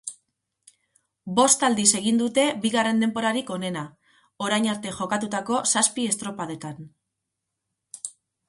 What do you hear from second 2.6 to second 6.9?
bigarren denborarik onena, orain arte jokatutako zazpi estropadetan.